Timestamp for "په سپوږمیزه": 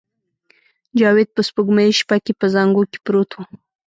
1.35-1.97